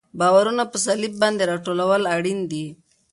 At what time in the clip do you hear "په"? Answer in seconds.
0.71-0.77